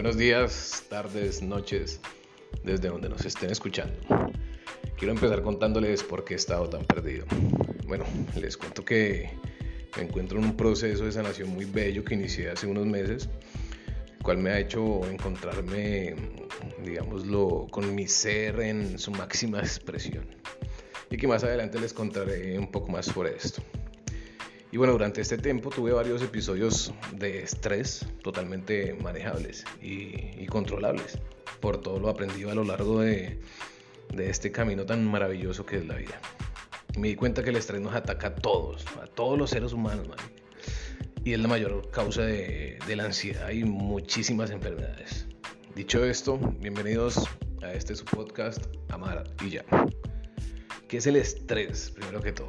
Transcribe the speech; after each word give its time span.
Buenos 0.00 0.16
días, 0.16 0.84
tardes, 0.88 1.42
noches, 1.42 2.00
desde 2.64 2.88
donde 2.88 3.10
nos 3.10 3.22
estén 3.26 3.50
escuchando. 3.50 3.94
Quiero 4.96 5.12
empezar 5.12 5.42
contándoles 5.42 6.02
por 6.02 6.24
qué 6.24 6.32
he 6.32 6.36
estado 6.38 6.70
tan 6.70 6.86
perdido. 6.86 7.26
Bueno, 7.86 8.06
les 8.34 8.56
cuento 8.56 8.82
que 8.82 9.28
me 9.98 10.04
encuentro 10.04 10.38
en 10.38 10.46
un 10.46 10.56
proceso 10.56 11.04
de 11.04 11.12
sanación 11.12 11.50
muy 11.50 11.66
bello 11.66 12.02
que 12.02 12.14
inicié 12.14 12.48
hace 12.48 12.66
unos 12.66 12.86
meses, 12.86 13.28
el 14.16 14.24
cual 14.24 14.38
me 14.38 14.48
ha 14.48 14.58
hecho 14.58 15.06
encontrarme, 15.06 16.16
digámoslo, 16.82 17.66
con 17.70 17.94
mi 17.94 18.08
ser 18.08 18.58
en 18.60 18.98
su 18.98 19.10
máxima 19.10 19.58
expresión. 19.58 20.24
Y 21.10 21.18
que 21.18 21.28
más 21.28 21.44
adelante 21.44 21.78
les 21.78 21.92
contaré 21.92 22.58
un 22.58 22.70
poco 22.70 22.90
más 22.90 23.04
sobre 23.04 23.36
esto. 23.36 23.62
Y 24.72 24.76
bueno, 24.76 24.92
durante 24.92 25.20
este 25.20 25.36
tiempo 25.36 25.70
tuve 25.70 25.92
varios 25.92 26.22
episodios 26.22 26.94
de 27.12 27.42
estrés 27.42 28.06
totalmente 28.22 28.94
manejables 29.02 29.64
y, 29.82 30.46
controlables 30.46 31.18
por 31.60 31.80
todo 31.80 31.98
lo 31.98 32.08
aprendido 32.08 32.50
a 32.50 32.54
lo 32.54 32.64
largo 32.64 33.00
de, 33.00 33.40
este 34.16 34.52
camino 34.52 34.86
tan 34.86 35.04
maravilloso 35.04 35.66
que 35.66 35.76
es 35.76 35.86
la 35.86 35.96
vida. 35.96 36.20
me 36.98 37.08
di 37.08 37.16
cuenta 37.16 37.42
que 37.42 37.50
el 37.50 37.56
estrés 37.56 37.80
nos 37.80 37.94
ataca 37.94 38.28
a 38.28 38.34
todos, 38.34 38.84
a 39.02 39.06
todos 39.06 39.38
los 39.38 39.50
seres 39.50 39.72
humanos, 39.72 40.08
y 41.24 41.32
es 41.32 41.40
la 41.40 41.48
mayor 41.48 41.90
causa 41.90 42.22
de, 42.22 42.78
de 42.86 42.96
la 42.96 43.04
ansiedad 43.04 43.50
y 43.50 43.64
muchísimas 43.64 44.50
enfermedades. 44.50 45.26
Dicho 45.74 46.04
esto, 46.04 46.38
bienvenidos 46.60 47.28
a 47.62 47.72
este 47.72 47.94
su 47.94 48.04
podcast 48.04 48.64
Amar 48.88 49.24
y 49.44 49.50
Ya. 49.50 49.64
¿Qué 50.88 50.96
es 50.96 51.06
el 51.06 51.16
estrés, 51.16 51.90
primero 51.90 52.20
que 52.20 52.32
todo? 52.32 52.48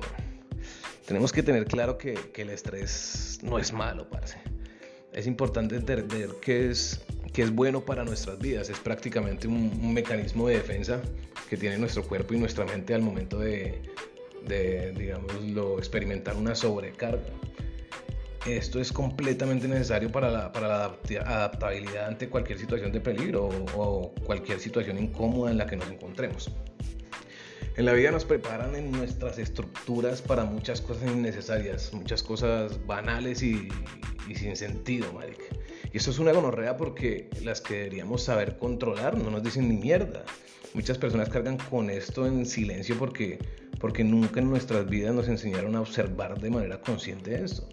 Tenemos 1.12 1.34
que 1.34 1.44
tener 1.44 1.66
claro 1.66 1.98
que, 1.98 2.18
el 2.38 2.50
estrés 2.52 3.40
no 3.44 3.60
es 3.60 3.74
malo, 3.74 4.10
parce. 4.10 4.38
Es 5.12 5.28
importante 5.28 5.76
entender 5.76 6.06
que 6.40 6.70
es, 6.70 7.02
que 7.34 7.42
es 7.42 7.54
bueno 7.54 7.82
para 7.82 8.06
nuestras 8.06 8.40
vidas. 8.40 8.70
Es 8.70 8.80
prácticamente 8.80 9.46
un, 9.46 9.94
mecanismo 9.94 10.48
de 10.48 10.56
defensa 10.56 11.02
que 11.50 11.58
tiene 11.58 11.78
nuestro 11.78 12.04
cuerpo 12.04 12.34
y 12.34 12.38
nuestra 12.38 12.64
mente 12.64 12.94
al 12.94 13.02
momento 13.02 13.40
de, 13.40 13.82
de 14.48 14.94
digamos, 14.94 15.34
experimentar 15.80 16.38
una 16.38 16.56
sobrecarga. 16.56 17.22
Esto 18.48 18.80
es 18.80 18.94
completamente 18.94 19.68
necesario 19.68 20.10
para 20.14 20.32
la, 20.32 20.54
para 20.54 20.68
la 20.70 20.98
adaptabilidad 21.26 22.08
ante 22.08 22.30
cualquier 22.30 22.58
situación 22.58 22.94
de 22.94 23.02
peligro 23.02 23.50
o 23.76 24.14
cualquier 24.24 24.62
situación 24.62 24.98
incómoda 24.98 25.52
en 25.52 25.58
la 25.58 25.68
que 25.68 25.76
nos 25.76 25.92
encontremos. 25.92 26.50
En 27.78 27.86
la 27.86 27.94
vida 27.94 28.12
nos 28.12 28.26
preparan 28.26 28.76
en 28.76 28.92
nuestras 28.92 29.38
estructuras 29.38 30.22
para 30.22 30.44
muchas 30.44 30.82
cosas 30.82 31.10
innecesarias, 31.10 31.94
muchas 31.94 32.22
cosas 32.22 32.86
banales 32.86 33.42
y, 33.42 33.70
sin 34.36 34.58
sentido, 34.58 35.14
marica. 35.14 35.46
Y 35.94 35.98
eso 35.98 36.12
es 36.12 36.20
una 36.20 36.34
gonorrea 36.34 36.76
porque 36.76 37.30
las 37.42 37.62
que 37.62 37.76
deberíamos 37.76 38.24
saber 38.24 38.58
controlar 38.58 39.18
no 39.18 39.32
nos 39.32 39.42
dicen 39.42 39.70
ni 39.70 39.78
mierda. 39.78 40.26
Muchas 40.74 40.98
personas 40.98 41.30
cargan 41.30 41.58
con 41.58 41.90
esto 41.90 42.28
en 42.28 42.46
silencio 42.46 42.98
porque, 43.00 43.40
porque 43.80 44.04
nunca 44.04 44.42
en 44.42 44.50
nuestras 44.50 44.90
vidas 44.90 45.16
nos 45.16 45.30
enseñaron 45.30 45.76
a 45.78 45.82
observar 45.82 46.42
de 46.42 46.50
manera 46.50 46.82
consciente 46.82 47.42
esto. 47.42 47.70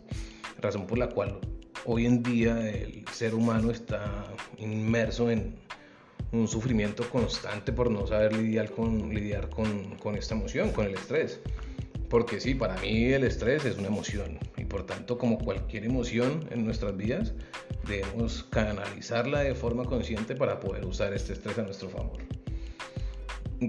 Razón 0.61 0.87
por 0.87 0.99
la 0.99 1.09
cual 1.09 1.41
hoy 1.87 2.07
en 2.07 2.23
día 2.23 2.71
el 2.71 3.05
ser 3.13 3.35
humano 3.35 3.73
está 3.73 4.33
inmerso 4.59 5.29
en, 5.29 5.57
un 6.33 6.49
sufrimiento 6.49 7.09
constante 7.11 7.73
por 7.73 7.91
no 7.91 8.07
saber 8.07 8.37
lidiar 8.37 8.71
con, 8.71 9.15
lidiar 9.15 9.49
con, 9.49 9.97
con 9.97 10.17
esta 10.17 10.35
emoción, 10.35 10.73
con 10.73 10.87
el 10.87 10.95
estrés. 10.95 11.41
Porque 12.09 12.41
sí, 12.41 12.55
para 12.55 12.77
mí 12.81 13.05
el 13.13 13.25
estrés 13.25 13.65
es 13.67 13.77
una 13.77 13.89
emoción 13.89 14.39
y 14.57 14.65
por 14.65 14.87
tanto 14.87 15.19
como 15.19 15.39
cualquier 15.39 15.85
emoción 15.85 16.49
en 16.51 16.65
nuestras 16.65 16.97
vidas 16.97 17.35
debemos 17.87 18.45
canalizarla 18.45 19.41
de 19.41 19.55
forma 19.55 19.85
consciente 19.85 20.35
para 20.35 20.59
poder 20.59 20.87
usar 20.87 21.13
este 21.13 21.35
estrés 21.35 21.59
a 21.59 21.63
nuestro 21.63 21.91
favor. 21.91 22.19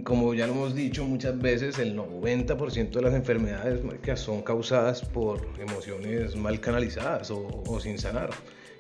Como 0.04 0.36
ya 0.36 0.46
lo 0.46 0.54
hemos 0.54 0.76
dicho 0.76 1.04
muchas 1.04 1.40
veces, 1.40 1.80
el 1.80 1.98
90% 1.98 2.92
de 2.92 3.02
las 3.02 3.14
enfermedades 3.14 3.82
son 4.20 4.44
causadas 4.44 5.02
por 5.02 5.48
emociones 5.60 6.36
mal 6.36 6.60
canalizadas 6.60 7.32
o, 7.32 7.64
o 7.66 7.80
sin 7.80 7.98
sanar 7.98 8.30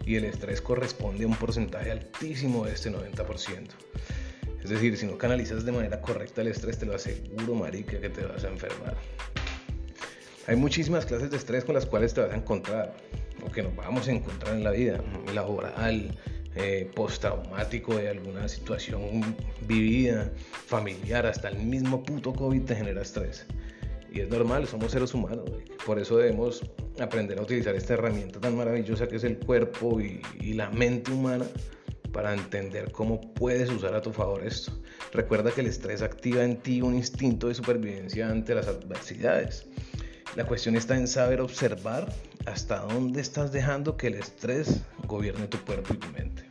y 0.05 0.15
el 0.15 0.25
estrés 0.25 0.61
corresponde 0.61 1.23
a 1.23 1.27
un 1.27 1.35
porcentaje 1.35 1.91
altísimo 1.91 2.65
de 2.65 2.73
este 2.73 2.91
90%. 2.91 3.67
Es 4.63 4.69
decir, 4.69 4.97
si 4.97 5.05
no 5.05 5.17
canalizas 5.17 5.65
de 5.65 5.71
manera 5.71 6.01
correcta 6.01 6.41
el 6.41 6.49
estrés, 6.49 6.77
te 6.77 6.85
lo 6.85 6.95
aseguro, 6.95 7.55
marica, 7.55 7.99
que 7.99 8.09
te 8.09 8.25
vas 8.25 8.43
a 8.43 8.49
enfermar. 8.49 8.95
Hay 10.47 10.55
muchísimas 10.55 11.05
clases 11.05 11.31
de 11.31 11.37
estrés 11.37 11.63
con 11.63 11.75
las 11.75 11.85
cuales 11.85 12.13
te 12.13 12.21
vas 12.21 12.31
a 12.31 12.35
encontrar, 12.35 12.95
o 13.45 13.51
que 13.51 13.63
nos 13.63 13.75
vamos 13.75 14.07
a 14.07 14.11
encontrar 14.11 14.55
en 14.55 14.63
la 14.63 14.71
vida, 14.71 15.01
laboral, 15.33 16.17
eh, 16.55 16.89
postraumático 16.95 17.95
de 17.95 18.09
alguna 18.09 18.47
situación 18.47 19.35
vivida, 19.67 20.31
familiar, 20.65 21.25
hasta 21.25 21.49
el 21.49 21.59
mismo 21.59 22.03
puto 22.03 22.33
COVID 22.33 22.63
te 22.63 22.75
genera 22.75 23.01
estrés. 23.01 23.45
Y 24.11 24.21
es 24.21 24.29
normal, 24.29 24.67
somos 24.67 24.91
seres 24.91 25.13
humanos. 25.13 25.49
Por 25.85 25.99
eso 25.99 26.17
debemos 26.17 26.63
aprender 26.99 27.37
a 27.39 27.43
utilizar 27.43 27.75
esta 27.75 27.93
herramienta 27.93 28.39
tan 28.39 28.55
maravillosa 28.55 29.07
que 29.07 29.17
es 29.17 29.23
el 29.23 29.37
cuerpo 29.37 30.01
y, 30.01 30.21
la 30.53 30.69
mente 30.71 31.11
humana 31.11 31.45
para 32.11 32.33
entender 32.33 32.91
cómo 32.91 33.21
puedes 33.35 33.69
usar 33.69 33.93
a 33.93 34.01
tu 34.01 34.11
favor 34.11 34.43
esto. 34.43 34.71
Recuerda 35.13 35.51
que 35.51 35.61
el 35.61 35.67
estrés 35.67 36.01
activa 36.01 36.43
en 36.43 36.57
ti 36.57 36.81
un 36.81 36.95
instinto 36.95 37.47
de 37.47 37.53
supervivencia 37.53 38.29
ante 38.29 38.55
las 38.55 38.67
adversidades. 38.67 39.67
La 40.35 40.45
cuestión 40.45 40.75
está 40.75 40.95
en 40.95 41.07
saber 41.07 41.41
observar 41.41 42.11
hasta 42.49 42.79
dónde 42.79 43.21
estás 43.21 43.51
dejando 43.51 43.95
que 43.95 44.07
el 44.07 44.15
estrés 44.15 44.81
gobierne 45.07 45.47
tu 45.47 45.59
cuerpo 45.65 45.93
y 45.93 45.97
tu 45.97 46.07
mente. 46.09 46.43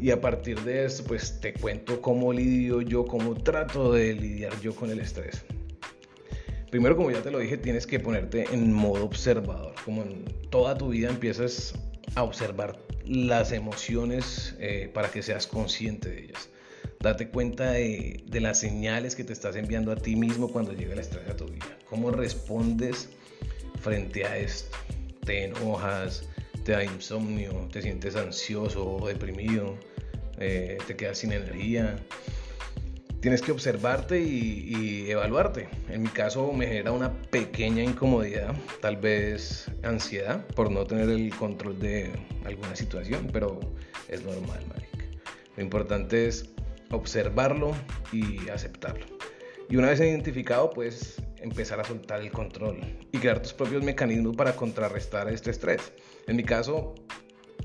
Y 0.00 0.10
a 0.10 0.20
partir 0.20 0.60
de 0.62 0.86
esto, 0.86 1.04
pues 1.04 1.40
te 1.40 1.52
cuento 1.52 2.00
cómo 2.00 2.32
lidio 2.32 2.80
yo, 2.80 3.04
cómo 3.04 3.34
trato 3.34 3.92
de 3.92 4.14
lidiar 4.14 4.58
yo 4.60 4.74
con 4.74 4.90
el 4.90 5.00
estrés. 5.00 5.44
Primero, 6.70 6.96
como 6.96 7.10
ya 7.10 7.22
te 7.22 7.30
lo 7.30 7.38
dije, 7.38 7.58
tienes 7.58 7.86
que 7.86 8.00
ponerte 8.00 8.46
en 8.52 8.72
modo 8.72 9.04
observador. 9.04 9.74
Como 9.84 10.02
en 10.02 10.24
toda 10.50 10.78
tu 10.78 10.88
vida 10.88 11.10
empiezas 11.10 11.74
a 12.14 12.22
observar 12.22 12.78
las 13.04 13.52
emociones 13.52 14.56
eh, 14.58 14.90
para 14.92 15.10
que 15.10 15.22
seas 15.22 15.46
consciente 15.46 16.08
de 16.08 16.24
ellas. 16.24 16.48
Date 17.00 17.28
cuenta 17.28 17.72
de, 17.72 18.24
de, 18.26 18.40
las 18.40 18.58
señales 18.58 19.16
que 19.16 19.24
te 19.24 19.32
estás 19.32 19.56
enviando 19.56 19.90
a 19.90 19.96
ti 19.96 20.16
mismo 20.16 20.48
cuando 20.52 20.72
llega 20.72 20.92
el 20.92 20.98
estrés 20.98 21.28
a 21.28 21.36
tu 21.36 21.46
vida. 21.46 21.78
¿Cómo 21.88 22.10
respondes 22.10 23.08
frente 23.80 24.24
a 24.24 24.36
esto? 24.36 24.76
¿Te 25.24 25.44
enojas? 25.44 26.28
¿Te 26.64 26.72
da 26.72 26.84
insomnio? 26.84 27.68
¿Te 27.72 27.82
sientes 27.82 28.16
ansioso 28.16 28.96
o 28.96 29.08
deprimido? 29.08 29.78
Eh, 30.38 30.78
¿Te 30.86 30.96
quedas 30.96 31.18
sin 31.18 31.32
energía? 31.32 31.96
tienes 33.20 33.42
que 33.42 33.52
observarte 33.52 34.20
y, 34.20 35.10
evaluarte. 35.10 35.68
En 35.88 36.02
mi 36.02 36.08
caso 36.08 36.52
me 36.52 36.66
genera 36.66 36.92
una 36.92 37.12
pequeña 37.12 37.82
incomodidad, 37.82 38.54
tal 38.80 38.96
vez 38.96 39.70
ansiedad 39.82 40.44
por 40.48 40.70
no 40.70 40.84
tener 40.84 41.08
el 41.08 41.34
control 41.34 41.78
de 41.78 42.10
alguna 42.44 42.74
situación, 42.76 43.28
pero 43.32 43.60
es 44.08 44.24
normal, 44.24 44.64
marica. 44.68 45.04
Lo 45.56 45.62
importante 45.62 46.26
es 46.26 46.48
observarlo 46.90 47.72
y 48.12 48.48
aceptarlo. 48.48 49.06
Y 49.68 49.76
una 49.76 49.88
vez 49.88 50.00
identificado, 50.00 50.70
pues 50.70 51.19
empezar 51.40 51.80
a 51.80 51.84
soltar 51.84 52.20
el 52.20 52.30
control 52.30 52.80
y 53.12 53.18
crear 53.18 53.40
tus 53.40 53.52
propios 53.52 53.82
mecanismos 53.82 54.36
para 54.36 54.54
contrarrestar 54.54 55.28
este 55.28 55.50
estrés. 55.50 55.92
En 56.26 56.36
mi 56.36 56.44
caso, 56.44 56.94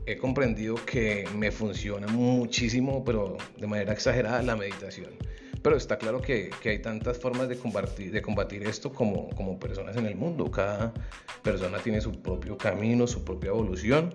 he 0.06 0.18
comprendido 0.18 0.76
que 0.86 1.28
me 1.36 1.52
funciona 1.52 2.08
muchísimo, 2.08 3.04
pero 3.04 3.38
de 3.58 3.68
manera 3.68 3.94
exagerada, 3.94 4.42
la 4.42 4.56
meditación 4.56 5.18
pero 5.66 5.78
está 5.78 5.98
claro 5.98 6.22
que, 6.22 6.52
que 6.62 6.70
hay 6.70 6.80
tantas 6.80 7.18
formas 7.18 7.50
de 7.50 7.58
combatir, 7.58 8.12
de 8.12 8.22
combatir 8.22 8.62
esto 8.68 8.94
como, 8.94 9.32
como 9.32 9.58
personas 9.58 9.98
en 9.98 10.06
el 10.06 10.16
mundo. 10.16 10.52
Cada 10.52 10.94
persona 11.42 11.80
tiene 11.80 12.02
su 12.02 12.12
propio 12.12 12.56
camino, 12.56 13.08
su 13.08 13.24
propia 13.26 13.48
evolución. 13.50 14.14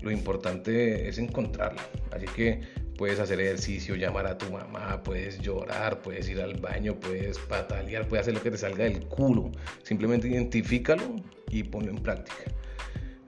Lo 0.00 0.10
importante 0.10 1.06
es 1.06 1.18
encontrarla. 1.18 1.82
Así 2.10 2.24
que 2.24 2.62
puedes 2.98 3.20
hacer 3.20 3.40
ejercicio, 3.40 3.94
llamar 3.94 4.26
a 4.26 4.36
tu 4.36 4.50
mamá, 4.50 5.02
puedes 5.04 5.38
llorar, 5.38 6.02
puedes 6.02 6.28
ir 6.28 6.40
al 6.42 6.54
baño, 6.60 6.98
puedes 6.98 7.38
patalear, 7.38 8.08
puedes 8.08 8.24
hacer 8.24 8.34
lo 8.34 8.42
que 8.42 8.50
te 8.50 8.58
salga 8.58 8.84
del 8.84 9.06
culo. 9.06 9.52
Simplemente 9.84 10.28
identifícalo 10.28 11.16
y 11.48 11.62
ponlo 11.62 11.90
en 11.90 12.02
práctica. 12.02 12.52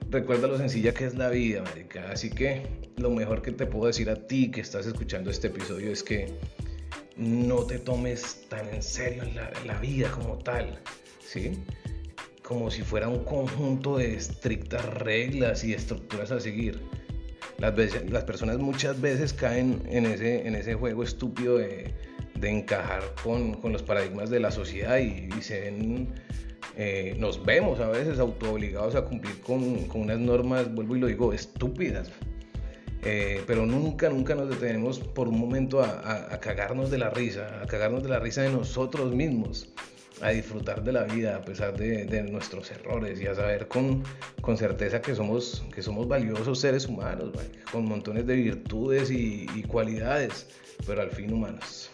Recuerda 0.09 0.49
lo 0.49 0.57
sencilla 0.57 0.93
que 0.93 1.05
es 1.05 1.15
la 1.15 1.29
vida, 1.29 1.63
marica. 1.63 2.11
Así 2.11 2.29
que 2.29 2.63
lo 2.97 3.09
mejor 3.11 3.41
que 3.41 3.53
te 3.53 3.65
puedo 3.65 3.87
decir 3.87 4.09
a 4.09 4.27
ti 4.27 4.51
que 4.51 4.59
estás 4.59 4.85
escuchando 4.85 5.31
este 5.31 5.47
episodio 5.47 5.89
es 5.89 6.03
que 6.03 6.27
no 7.15 7.65
te 7.65 7.79
tomes 7.79 8.45
tan 8.49 8.67
en 8.73 8.83
serio 8.83 9.23
la, 9.65 9.79
vida 9.79 10.11
como 10.11 10.37
tal, 10.39 10.79
¿sí? 11.25 11.63
Como 12.43 12.69
si 12.69 12.81
fuera 12.81 13.07
un 13.07 13.23
conjunto 13.23 13.97
de 13.97 14.15
estrictas 14.15 14.83
reglas 14.95 15.63
y 15.63 15.73
estructuras 15.73 16.31
a 16.31 16.41
seguir. 16.41 16.81
Las, 17.61 18.23
personas 18.23 18.57
muchas 18.57 18.99
veces 18.99 19.33
caen 19.33 19.83
en 19.87 20.07
ese, 20.07 20.47
en 20.47 20.55
ese 20.55 20.73
juego 20.73 21.03
estúpido 21.03 21.57
de, 21.57 21.93
encajar 22.41 23.03
con, 23.23 23.59
los 23.71 23.83
paradigmas 23.83 24.31
de 24.31 24.39
la 24.39 24.49
sociedad 24.49 24.97
y, 24.97 25.29
ven, 25.29 26.07
eh, 26.75 27.15
nos 27.19 27.45
vemos 27.45 27.79
a 27.79 27.87
veces 27.89 28.17
autoobligados 28.17 28.95
a 28.95 29.05
cumplir 29.05 29.39
con, 29.41 29.85
con 29.85 30.01
unas 30.01 30.19
normas, 30.19 30.73
vuelvo 30.73 30.95
y 30.95 30.99
lo 31.01 31.07
digo, 31.07 31.33
estúpidas. 31.33 32.09
Eh, 33.03 33.43
pero 33.45 33.65
nunca, 33.65 34.09
nunca 34.09 34.35
nos 34.35 34.49
detenemos 34.49 34.99
por 34.99 35.27
un 35.27 35.39
momento 35.39 35.81
a, 35.81 36.39
cagarnos 36.39 36.89
de 36.89 36.97
la 36.97 37.09
risa, 37.09 37.61
a 37.61 37.67
cagarnos 37.67 38.03
de 38.03 38.09
la 38.09 38.19
risa 38.19 38.41
de 38.41 38.49
nosotros 38.49 39.13
mismos, 39.13 39.69
a 40.21 40.29
disfrutar 40.29 40.83
de 40.83 40.91
la 40.91 41.03
vida 41.03 41.35
a 41.35 41.41
pesar 41.41 41.75
de, 41.77 42.23
nuestros 42.23 42.71
errores 42.71 43.19
y 43.21 43.27
a 43.27 43.35
saber 43.35 43.67
con, 43.67 44.03
con, 44.41 44.57
certeza 44.57 45.01
que 45.01 45.15
somos, 45.15 45.63
que 45.73 45.81
somos 45.81 46.07
valiosos 46.07 46.59
seres 46.59 46.85
humanos, 46.87 47.31
con 47.71 47.85
montones 47.85 48.27
de 48.27 48.35
virtudes 48.35 49.09
y, 49.09 49.47
y 49.55 49.63
cualidades, 49.63 50.47
pero 50.85 51.01
al 51.01 51.11
fin 51.11 51.33
humanos. 51.33 51.91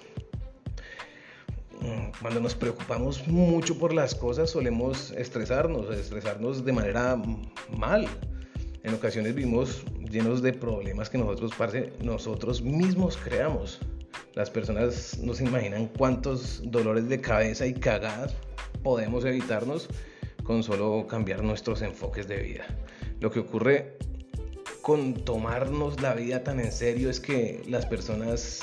Cuando 2.21 2.39
nos 2.39 2.55
preocupamos 2.55 3.27
mucho 3.27 3.77
por 3.77 3.93
las 3.93 4.15
cosas 4.15 4.49
solemos 4.49 5.11
estresarnos, 5.11 5.95
estresarnos 5.95 6.65
de 6.65 6.73
manera 6.73 7.21
mal. 7.77 8.07
En 8.83 8.93
ocasiones 8.93 9.35
vivimos 9.35 9.83
llenos 10.09 10.41
de 10.41 10.53
problemas 10.53 11.09
que 11.09 11.17
nosotros, 11.17 11.51
nosotros 12.01 12.61
mismos 12.61 13.17
creamos. 13.17 13.79
Las 14.37 14.51
personas 14.51 15.17
no 15.17 15.33
se 15.33 15.45
imaginan 15.45 15.87
cuántos 15.87 16.61
dolores 16.63 17.09
de 17.09 17.19
cabeza 17.19 17.65
y 17.65 17.73
cagadas 17.73 18.35
podemos 18.83 19.25
evitarnos 19.25 19.89
con 20.43 20.61
solo 20.61 21.07
cambiar 21.07 21.41
nuestros 21.41 21.81
enfoques 21.81 22.27
de 22.27 22.37
vida. 22.37 22.65
Lo 23.19 23.31
que 23.31 23.39
ocurre 23.39 23.97
con 24.83 25.15
tomarnos 25.15 25.99
la 26.01 26.13
vida 26.13 26.43
tan 26.43 26.59
en 26.59 26.71
serio 26.71 27.09
es 27.09 27.19
que 27.19 27.63
las 27.67 27.87
personas 27.87 28.61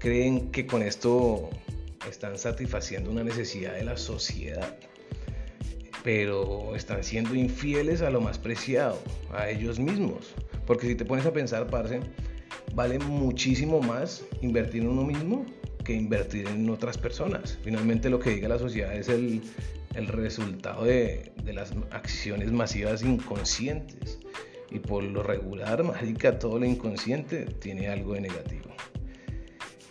creen 0.00 0.50
que 0.50 0.66
con 0.66 0.82
esto 0.82 1.48
están 2.10 2.36
satisfaciendo 2.36 3.12
una 3.12 3.22
necesidad 3.22 3.74
de 3.74 3.84
la 3.84 3.96
sociedad, 3.96 4.76
pero 6.02 6.74
están 6.74 7.04
siendo 7.04 7.36
infieles 7.36 8.02
a 8.02 8.10
lo 8.10 8.20
más 8.20 8.36
preciado, 8.40 8.98
a 9.32 9.48
ellos 9.48 9.78
mismos. 9.78 10.34
Porque 10.66 10.88
si 10.88 10.96
te 10.96 11.04
pones 11.04 11.24
a 11.24 11.32
pensar, 11.32 11.68
parce, 11.68 12.00
vale 12.74 12.98
muchísimo 12.98 13.80
más 13.80 14.24
invertir 14.42 14.82
en 14.82 14.88
uno 14.88 15.04
mismo 15.04 15.46
que 15.84 15.92
invertir 15.92 16.48
en 16.48 16.68
otras 16.70 16.98
personas. 16.98 17.58
Finalmente 17.62 18.08
lo 18.08 18.18
que 18.18 18.30
diga 18.30 18.48
la 18.48 18.58
sociedad 18.58 18.94
es 18.94 19.08
el, 19.08 19.42
el 19.94 20.08
resultado 20.08 20.84
de, 20.84 21.32
de, 21.44 21.52
las 21.52 21.72
acciones 21.90 22.50
masivas 22.50 23.02
inconscientes. 23.02 24.18
Y 24.70 24.78
por 24.80 25.04
lo 25.04 25.22
regular, 25.22 25.84
mágica, 25.84 26.38
todo 26.38 26.58
lo 26.58 26.64
inconsciente 26.64 27.44
tiene 27.44 27.88
algo 27.88 28.14
de 28.14 28.22
negativo. 28.22 28.70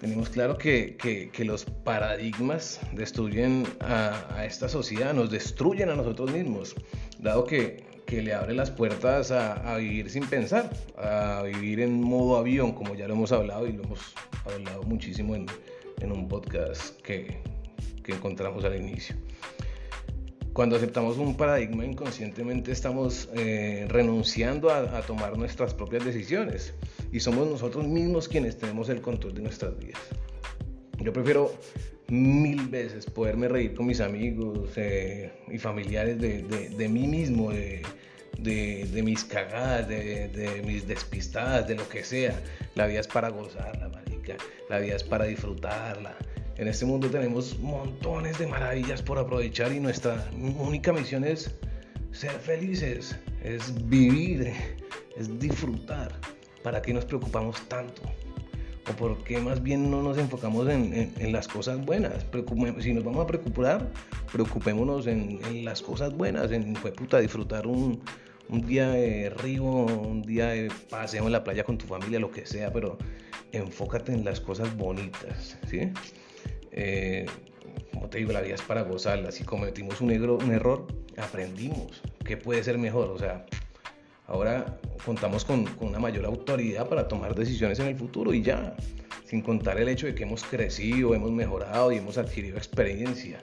Tenemos 0.02 0.28
claro 0.30 0.58
que, 0.58 0.98
que, 0.98 1.46
los 1.46 1.64
paradigmas 1.64 2.82
destruyen 2.92 3.66
a, 3.80 4.36
a, 4.36 4.46
esta 4.46 4.68
sociedad, 4.68 5.14
nos 5.14 5.32
destruyen 5.32 5.88
a 5.90 5.96
nosotros 5.96 6.30
mismos, 6.30 6.76
dado 7.20 7.46
que, 7.46 7.86
que 8.06 8.22
le 8.22 8.34
abre 8.34 8.54
las 8.54 8.72
puertas 8.72 9.32
a, 9.32 9.74
a, 9.74 9.78
vivir 9.78 10.10
sin 10.10 10.26
pensar, 10.28 10.72
a 10.98 11.44
vivir 11.44 11.80
en 11.80 12.02
modo 12.02 12.38
avión, 12.38 12.74
como 12.74 12.96
ya 12.96 13.08
lo 13.08 13.14
hemos 13.14 13.32
hablado 13.32 13.68
y 13.68 13.74
lo 13.74 13.84
hemos 13.84 14.00
hablado 14.46 14.84
muchísimo 14.84 15.36
en, 15.36 15.46
en 16.02 16.12
un 16.12 16.28
podcast 16.28 17.00
que, 17.02 17.40
que 18.04 18.12
encontramos 18.12 18.64
al 18.66 18.76
inicio. 18.76 19.16
Cuando 20.54 20.76
aceptamos 20.76 21.18
un 21.18 21.36
paradigma 21.36 21.84
inconscientemente 21.84 22.72
estamos 22.72 23.28
eh, 23.34 23.88
renunciando 23.90 24.70
a, 24.70 25.02
tomar 25.02 25.36
nuestras 25.36 25.74
propias 25.74 26.06
decisiones 26.06 26.76
y 27.12 27.20
somos 27.22 27.48
nosotros 27.48 27.88
mismos 27.88 28.28
quienes 28.28 28.60
tenemos 28.60 28.90
el 28.90 29.02
control 29.02 29.34
de 29.34 29.42
nuestras 29.42 29.76
vidas. 29.80 30.02
Yo 31.00 31.12
prefiero 31.12 31.52
mil 32.08 32.68
veces 32.68 33.08
poderme 33.08 33.48
reír 33.48 33.74
con 33.74 33.88
mis 33.88 34.00
amigos 34.00 34.70
eh, 34.76 35.32
y 35.52 35.58
familiares 35.58 36.20
de, 36.20 36.44
de, 36.44 36.88
mí 36.88 37.08
mismo, 37.08 37.50
de, 37.50 37.82
de, 38.38 39.02
mis 39.04 39.24
cagadas, 39.24 39.88
de, 39.88 40.62
mis 40.66 40.88
despistadas, 40.88 41.68
de 41.68 41.76
lo 41.76 41.88
que 41.88 42.04
sea. 42.04 42.40
La 42.76 42.88
vida 42.88 43.00
es 43.00 43.08
para 43.08 43.30
gozarla, 43.30 43.90
marica. 43.90 44.36
La 44.70 44.80
vida 44.80 44.96
es 44.96 45.04
para 45.04 45.26
disfrutarla. 45.26 46.16
En 46.58 46.68
este 46.68 46.86
mundo 46.86 47.10
tenemos 47.10 47.58
montones 47.60 48.38
de 48.38 48.48
maravillas 48.48 49.02
por 49.02 49.18
aprovechar 49.18 49.72
y 49.72 49.80
nuestra 49.80 50.30
única 50.60 50.94
misión 50.94 51.24
es 51.24 51.56
ser 52.12 52.32
felices, 52.32 53.16
es 53.44 53.74
vivir, 53.90 54.54
es 55.18 55.40
disfrutar. 55.40 56.12
¿Para 56.62 56.82
qué 56.82 56.94
nos 56.94 57.06
preocupamos 57.06 57.60
tanto? 57.68 58.04
¿O 58.90 58.94
por 58.94 59.24
qué 59.24 59.40
más 59.40 59.64
bien 59.64 59.90
no 59.90 60.02
nos 60.04 60.18
enfocamos 60.18 60.68
en, 60.70 61.32
las 61.32 61.48
cosas 61.48 61.84
buenas? 61.86 62.26
Si 62.80 62.94
nos 62.94 63.04
vamos 63.04 63.24
a 63.24 63.28
preocupar, 63.28 63.90
preocupémonos 64.32 65.08
en, 65.08 65.40
las 65.64 65.82
cosas 65.82 66.14
buenas, 66.14 66.52
en 66.52 66.74
puta, 66.74 67.20
disfrutar 67.20 67.66
un, 67.66 68.02
un 68.50 68.62
día 68.62 68.90
de 68.90 69.30
río, 69.30 69.64
un 69.64 70.22
día 70.22 70.50
de 70.50 70.72
paseo 70.90 71.26
en 71.26 71.32
la 71.32 71.44
playa 71.44 71.64
con 71.64 71.78
tu 71.78 71.86
familia, 71.86 72.20
lo 72.20 72.32
que 72.32 72.46
sea, 72.46 72.74
pero 72.74 72.98
enfócate 73.54 74.12
en 74.12 74.26
las 74.26 74.42
cosas 74.42 74.76
bonitas, 74.76 75.58
¿sí? 75.70 75.92
Eh, 76.72 77.26
como 77.94 78.10
te 78.10 78.18
digo, 78.18 78.34
la 78.34 78.42
vida 78.42 78.56
es 78.56 78.62
para 78.62 78.82
gozarla. 78.82 79.32
Si 79.32 79.44
cometimos 79.44 80.02
un, 80.02 80.12
un 80.12 80.52
error, 80.52 80.88
aprendimos. 81.18 82.02
¿Qué 82.26 82.36
puede 82.36 82.64
ser 82.64 82.78
mejor? 82.78 83.10
O 83.10 83.18
sea, 83.18 83.46
ahora 84.28 84.80
contamos 85.06 85.46
con, 85.46 85.66
con, 85.66 85.90
una 85.90 86.00
mayor 86.00 86.26
autoridad 86.26 86.88
para 86.88 87.08
tomar 87.08 87.36
decisiones 87.36 87.80
en 87.80 87.88
el 87.88 87.96
futuro 87.96 88.34
y 88.34 88.42
ya, 88.42 88.76
sin 89.26 89.42
contar 89.42 89.80
el 89.80 89.90
hecho 89.90 90.08
de 90.08 90.16
que 90.16 90.24
hemos 90.24 90.44
crecido, 90.44 91.14
hemos 91.14 91.32
mejorado 91.32 91.92
y 91.92 91.98
hemos 91.98 92.18
adquirido 92.18 92.58
experiencia. 92.58 93.40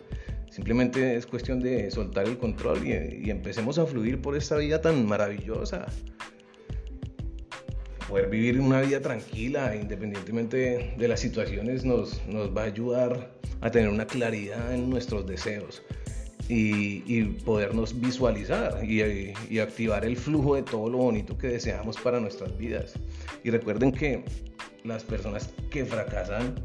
Simplemente 0.50 1.16
es 1.16 1.26
cuestión 1.26 1.60
de 1.60 1.90
soltar 1.90 2.26
el 2.26 2.36
control 2.36 2.86
y, 2.86 3.26
y 3.26 3.30
empecemos 3.30 3.78
a 3.78 3.86
fluir 3.86 4.20
por 4.20 4.36
esta 4.36 4.56
vida 4.56 4.80
tan 4.80 5.06
maravillosa 5.06 5.86
poder 8.10 8.28
vivir 8.28 8.60
una 8.60 8.80
vida 8.80 9.00
tranquila, 9.00 9.76
independientemente 9.76 10.94
de 10.98 11.08
las 11.08 11.20
situaciones, 11.20 11.84
nos, 11.84 12.26
nos 12.26 12.54
va 12.54 12.62
a 12.62 12.64
ayudar 12.64 13.30
a 13.60 13.70
tener 13.70 13.88
una 13.88 14.06
claridad 14.06 14.74
en 14.74 14.90
nuestros 14.90 15.26
deseos 15.26 15.82
y, 16.50 17.04
y 17.06 17.22
podernos 17.44 18.00
visualizar 18.00 18.84
y, 18.84 19.32
y, 19.48 19.58
activar 19.60 20.04
el 20.04 20.16
flujo 20.16 20.56
de 20.56 20.62
todo 20.64 20.90
lo 20.90 20.98
bonito 20.98 21.38
que 21.38 21.46
deseamos 21.46 21.96
para 21.96 22.18
nuestras 22.18 22.58
vidas. 22.58 22.94
Y 23.44 23.50
recuerden 23.50 23.92
que 23.92 24.24
las 24.82 25.04
personas 25.04 25.50
que 25.70 25.86
fracasan 25.86 26.56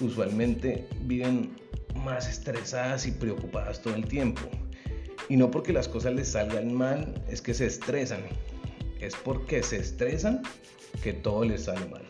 usualmente 0.00 0.88
viven 1.02 1.54
más 1.96 2.30
estresadas 2.30 3.06
y 3.06 3.12
preocupadas 3.12 3.82
todo 3.82 3.94
el 3.94 4.06
tiempo. 4.06 4.40
Y 5.28 5.36
no 5.36 5.50
porque 5.50 5.74
las 5.74 5.86
cosas 5.86 6.14
les 6.14 6.28
salgan 6.28 6.72
mal, 6.72 7.22
es 7.28 7.42
que 7.42 7.52
se 7.52 7.66
estresan, 7.66 8.22
es 9.00 9.14
porque 9.16 9.62
se 9.62 9.76
estresan 9.76 10.40
que 11.02 11.12
todo 11.12 11.44
les 11.44 11.64
sale 11.64 11.86
mal. 11.90 12.02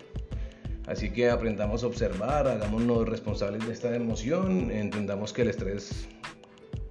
Así 0.87 1.11
que 1.11 1.29
aprendamos 1.29 1.83
a 1.83 1.89
observar, 1.89 2.47
hagámonos 2.47 3.09
responsables 3.09 3.67
de 3.67 3.73
esta 3.73 3.95
emoción, 3.95 4.71
entendamos 4.71 5.33
que 5.33 5.43
el 5.43 5.49
estrés 5.49 6.09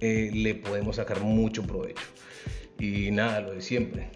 eh, 0.00 0.30
le 0.32 0.54
podemos 0.54 0.96
sacar 0.96 1.20
mucho 1.20 1.62
provecho. 1.62 2.02
Y 2.78 3.10
nada, 3.10 3.40
lo 3.40 3.52
de 3.52 3.60
siempre. 3.60 4.10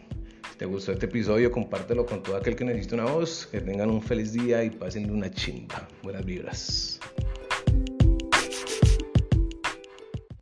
Si 0.51 0.59
te 0.59 0.65
gustó 0.65 0.93
este 0.93 1.07
episodio, 1.07 1.51
compártelo 1.51 2.07
con 2.07 2.23
todo 2.23 2.37
aquel 2.37 2.57
que 2.57 2.65
necesite 2.65 2.95
una 2.95 3.05
voz. 3.05 3.47
Que 3.47 3.61
tengan 3.61 3.91
un 3.91 4.03
feliz 4.03 4.33
día 4.33 4.65
y 4.65 4.71
pasen 4.71 5.11
una 5.11 5.31
chimba. 5.31 5.89
Buenas 6.03 6.25
vibras. 6.25 7.01